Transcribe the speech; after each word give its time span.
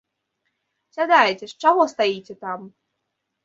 Сядайце 0.97 1.45
ж, 1.53 1.59
чаго 1.67 1.87
стаіце 1.95 2.41
там! 2.43 2.61